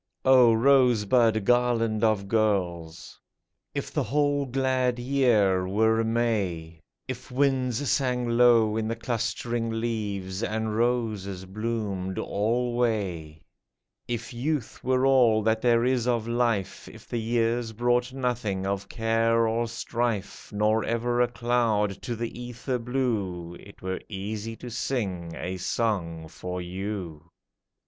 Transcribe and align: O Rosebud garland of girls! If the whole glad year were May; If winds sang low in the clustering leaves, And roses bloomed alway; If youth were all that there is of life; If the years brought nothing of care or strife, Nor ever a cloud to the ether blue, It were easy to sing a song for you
O 0.25 0.51
Rosebud 0.51 1.45
garland 1.45 2.03
of 2.03 2.27
girls! 2.27 3.19
If 3.75 3.91
the 3.93 4.01
whole 4.01 4.47
glad 4.47 4.97
year 4.97 5.67
were 5.67 6.03
May; 6.03 6.79
If 7.07 7.29
winds 7.29 7.87
sang 7.87 8.27
low 8.27 8.75
in 8.77 8.87
the 8.87 8.95
clustering 8.95 9.69
leaves, 9.69 10.41
And 10.41 10.75
roses 10.75 11.45
bloomed 11.45 12.17
alway; 12.17 13.43
If 14.07 14.33
youth 14.33 14.83
were 14.83 15.05
all 15.05 15.43
that 15.43 15.61
there 15.61 15.85
is 15.85 16.07
of 16.07 16.27
life; 16.27 16.87
If 16.87 17.07
the 17.07 17.19
years 17.19 17.71
brought 17.71 18.11
nothing 18.11 18.65
of 18.65 18.89
care 18.89 19.47
or 19.47 19.67
strife, 19.67 20.51
Nor 20.51 20.83
ever 20.83 21.21
a 21.21 21.27
cloud 21.27 22.01
to 22.01 22.15
the 22.15 22.41
ether 22.41 22.79
blue, 22.79 23.53
It 23.59 23.83
were 23.83 24.01
easy 24.09 24.55
to 24.55 24.71
sing 24.71 25.33
a 25.35 25.57
song 25.57 26.27
for 26.27 26.59
you 26.59 27.29